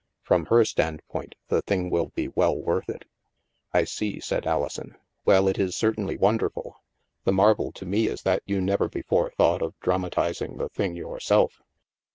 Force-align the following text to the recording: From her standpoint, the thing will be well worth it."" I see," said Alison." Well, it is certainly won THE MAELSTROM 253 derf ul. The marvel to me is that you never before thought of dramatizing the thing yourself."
From 0.23 0.47
her 0.47 0.65
standpoint, 0.65 1.35
the 1.49 1.61
thing 1.61 1.91
will 1.91 2.07
be 2.07 2.27
well 2.29 2.55
worth 2.57 2.89
it."" 2.89 3.05
I 3.71 3.83
see," 3.83 4.19
said 4.19 4.47
Alison." 4.47 4.95
Well, 5.27 5.47
it 5.47 5.59
is 5.59 5.75
certainly 5.75 6.17
won 6.17 6.37
THE 6.37 6.41
MAELSTROM 6.45 6.63
253 6.63 6.73
derf 6.73 6.73
ul. 6.73 7.21
The 7.25 7.37
marvel 7.37 7.71
to 7.73 7.85
me 7.85 8.07
is 8.07 8.21
that 8.23 8.41
you 8.47 8.59
never 8.61 8.89
before 8.89 9.29
thought 9.29 9.61
of 9.61 9.79
dramatizing 9.79 10.57
the 10.57 10.69
thing 10.69 10.95
yourself." 10.95 11.61